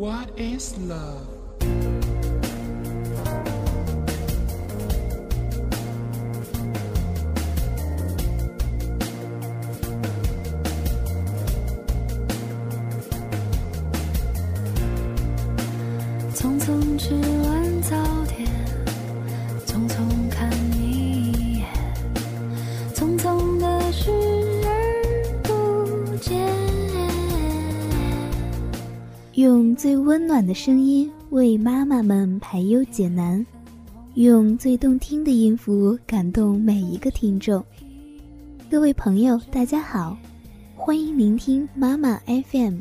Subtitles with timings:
[0.00, 1.39] What is love?
[29.40, 33.46] 用最温暖的声音为妈妈们排忧解难，
[34.12, 37.64] 用最动听的音符感动每一个听众。
[38.70, 40.14] 各位朋友，大家好，
[40.76, 42.80] 欢迎聆听妈妈 FM，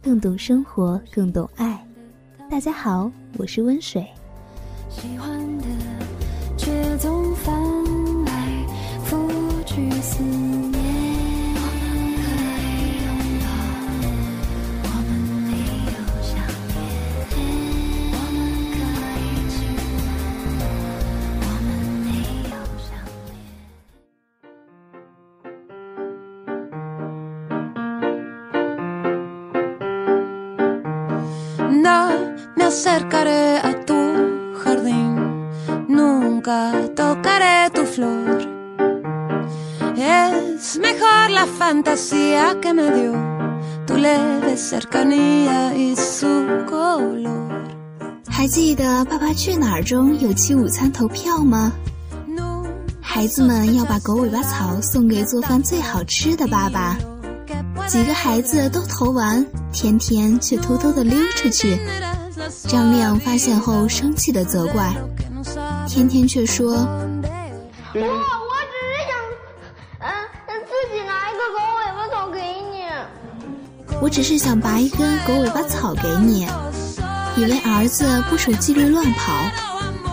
[0.00, 1.86] 更懂生活，更懂爱。
[2.50, 4.02] 大家好，我是温水。
[4.88, 5.64] 喜欢的
[6.56, 7.54] 却总翻
[8.24, 8.48] 来
[9.04, 9.28] 覆
[9.66, 10.24] 去思
[31.82, 31.98] No
[32.54, 33.98] me acercaré a tu
[34.62, 35.16] jardín,
[35.88, 38.38] nunca tocaré tu flor.
[39.96, 43.14] Es mejor la fantasía que me dio
[43.84, 47.50] tu leve cercanía y su color.
[48.28, 51.72] 还记得《爸爸去哪儿》中有期午餐投票吗
[53.00, 56.96] 孩子们要把狗尾巴草送给做饭最好吃的爸爸。
[57.86, 61.78] 几个孩子都投完，天天却偷偷的溜出去。
[62.66, 64.94] 张亮发现后生气的责怪，
[65.86, 66.84] 天天却说我我
[67.94, 69.12] 只是想，
[70.00, 70.08] 嗯、
[70.64, 72.40] 自己拿一个狗尾巴草给
[72.72, 72.84] 你。
[74.00, 76.48] ：“我只是想拔一根狗尾巴草给你。”
[77.36, 79.32] 以为儿子不守纪律乱跑，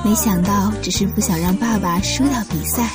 [0.06, 2.90] 没想到只是不想让爸爸输掉比赛。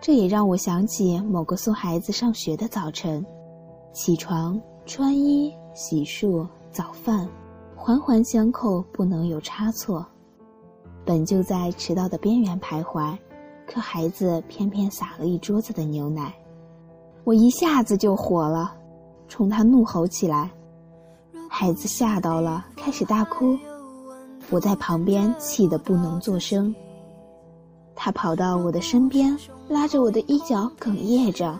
[0.00, 3.24] 这也让我想起某个送孩子上学的早晨，
[3.92, 7.28] 起床、穿衣、洗漱、早饭，
[7.74, 10.06] 环环相扣，不能有差错。
[11.04, 13.16] 本就在迟到的边缘徘徊，
[13.66, 16.32] 可孩子偏偏洒了一桌子的牛奶，
[17.24, 18.72] 我一下子就火了，
[19.28, 20.50] 冲他怒吼起来。
[21.48, 23.58] 孩子吓到了，开始大哭，
[24.50, 26.74] 我在旁边气得不能作声。
[27.94, 29.36] 他跑到我的身边，
[29.68, 31.58] 拉着我的衣角，哽咽着。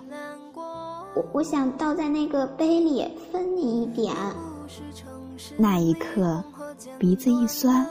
[1.14, 4.14] 我我想倒在那个杯里分你一点。
[5.56, 6.42] 那一刻，
[6.98, 7.86] 鼻子一酸，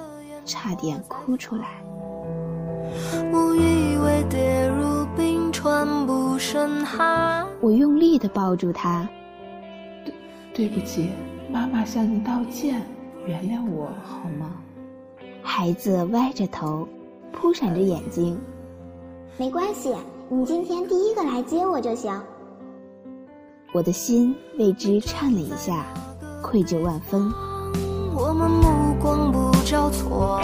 [0.45, 1.81] 差点哭出来。
[4.23, 7.45] 跌入冰川不胜寒。
[7.61, 9.07] 我用力地抱住他，
[10.53, 11.09] 对不起，
[11.49, 12.81] 妈妈向你道歉，
[13.25, 14.51] 原谅我好吗？
[15.41, 16.87] 孩子歪着头，
[17.31, 18.37] 扑闪着眼睛。
[19.37, 19.95] 没关系，
[20.29, 22.19] 你今天第一个来接我就行。
[23.73, 25.85] 我的心为之颤了一下，
[26.41, 27.31] 愧疚万分。
[28.17, 30.39] 我们目光不交错，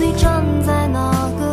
[0.00, 1.45] 你站在那个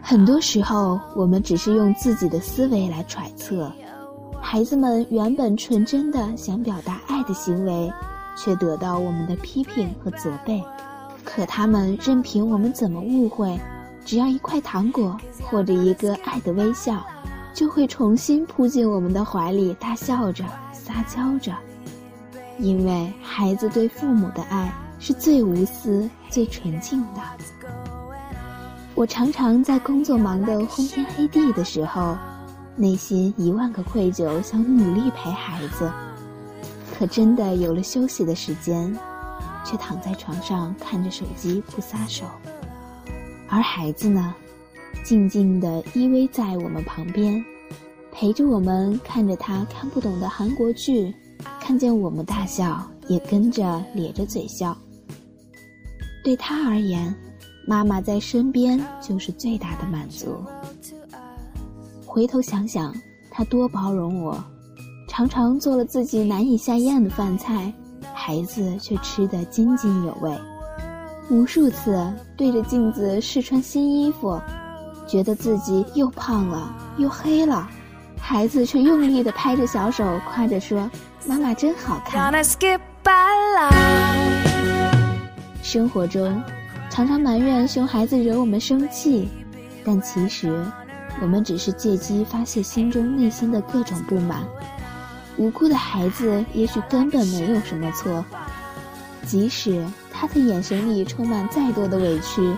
[0.00, 3.70] 很多时候，我们只是用自己的思维来揣测，
[4.40, 7.92] 孩子们原本纯真的想表达爱的行为，
[8.34, 10.64] 却得到我们的批评和责备。
[11.22, 13.60] 可他们任凭我们怎么误会，
[14.02, 17.04] 只要一块糖果或者一个爱的微笑，
[17.52, 20.42] 就会重新扑进我们的怀里，大笑着、
[20.72, 21.52] 撒娇着。
[22.58, 27.20] 因为孩子对父母的爱是最无私、最纯净的。
[28.98, 32.18] 我常常在工作忙得昏天黑地的时候，
[32.74, 35.88] 内心一万个愧疚，想努力陪孩子，
[36.98, 38.92] 可真的有了休息的时间，
[39.64, 42.24] 却躺在床上看着手机不撒手。
[43.48, 44.34] 而孩子呢，
[45.04, 47.40] 静静地依偎在我们旁边，
[48.10, 51.14] 陪着我们看着他看不懂的韩国剧，
[51.60, 54.76] 看见我们大笑，也跟着咧着嘴笑。
[56.24, 57.14] 对他而言，
[57.68, 60.42] 妈妈在身边就是最大的满足。
[62.06, 62.94] 回头想想，
[63.30, 64.42] 她多包容我，
[65.06, 67.70] 常常做了自己难以下咽的饭菜，
[68.14, 70.34] 孩子却吃得津津有味。
[71.28, 74.40] 无数次对着镜子试穿新衣服，
[75.06, 77.68] 觉得自己又胖了又黑了，
[78.18, 80.90] 孩子却用力地拍着小手，夸着说
[81.28, 82.32] ：“妈妈真好看。”
[85.62, 86.42] 生活中，
[86.98, 89.28] 常常埋怨熊孩子惹我们生气，
[89.84, 90.66] 但其实。
[91.22, 94.42] 我们只是借机发泄心中内心的各种不满。
[95.36, 98.24] 无辜的孩子也许根本没有什么错，
[99.24, 102.52] 即使他的眼神里充满再多的委屈，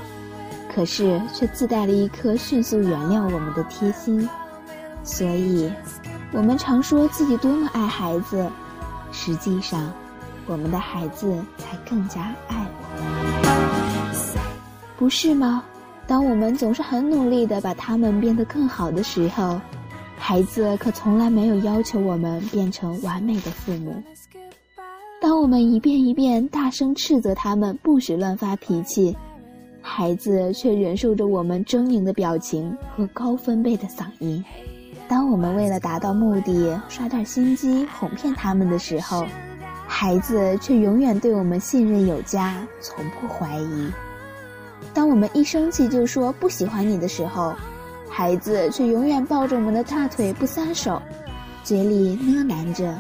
[0.75, 4.27] 可是却自带了一颗迅速原谅我们的贴心。
[5.05, 5.71] 所以，
[6.33, 8.51] 我们常说自己多么爱孩子，
[9.13, 9.93] 实际上，
[10.47, 14.00] 我们的孩子才更加爱我们，
[14.97, 15.65] 不是吗？
[16.07, 19.61] 当我们总是很努力地把他们变得更好的时候，
[20.19, 24.03] 孩子可从来没有要求我们变成完美的父母。
[25.21, 29.17] 当我们一遍一遍大声斥责他们不许乱发脾气，
[29.81, 34.45] 孩子却忍受着我们狰狞的表情和高分贝的嗓音。
[35.09, 39.25] 当我们为了达到目的耍点心机哄骗他们的时候，
[39.93, 43.93] 孩子却永远对我们信任有加，从不怀疑。
[44.95, 47.55] 当我们一生气就说不喜欢你的时候，
[48.09, 51.03] 孩子却永远抱着我们的大腿不撒手，
[51.65, 52.97] 嘴里呢喃着：“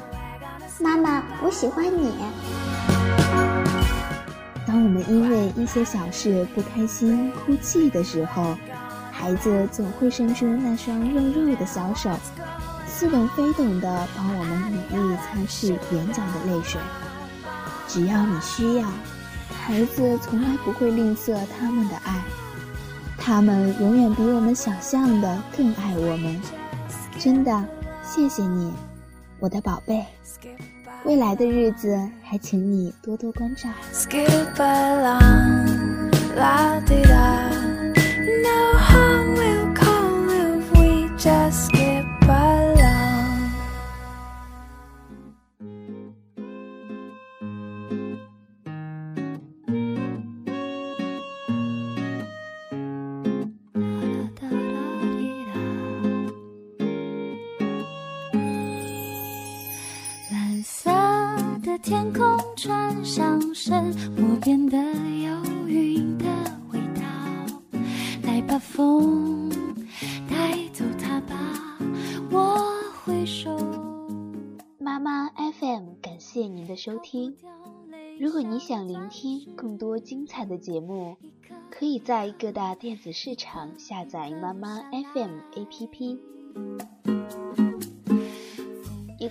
[0.82, 2.12] 妈妈，我喜欢你。”
[4.66, 8.56] 当我们因为一些小事不开心哭泣的时候，
[9.12, 12.10] 孩子总会伸出那双肉肉的小手，
[13.00, 14.60] 似懂非懂地帮我们
[14.90, 16.78] 努力擦拭眼角的泪水。
[17.88, 18.86] 只要你需要。
[19.66, 22.20] 孩子从来不会吝啬他们的爱，
[23.16, 26.38] 他们永远比我们想象的更爱我们。
[27.18, 27.64] 真的，
[28.04, 28.70] 谢谢你，
[29.38, 30.04] 我的宝贝。
[31.04, 33.70] 未来的日子，还请你多多关照。
[61.82, 62.22] 天空
[62.56, 66.26] 穿上身，我变得有云的
[66.70, 67.02] 味道。
[68.22, 69.48] 来把风
[70.28, 71.78] 带走它吧，
[72.30, 72.58] 我
[73.02, 73.56] 挥手。
[74.78, 77.34] 妈妈 FM，感谢您的收听。
[78.20, 81.16] 如果你想聆听更多精彩的节目，
[81.70, 86.18] 可以在各大电子市场下载妈妈 FM APP。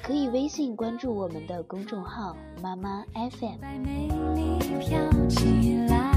[0.01, 6.12] 可以微信关注我们的公众号妈妈 fm 在美丽飘起来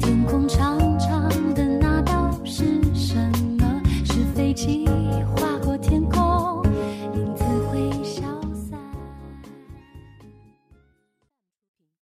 [0.00, 3.16] 天空长长的那道是什
[3.58, 3.82] 么？
[4.04, 4.84] 是飞机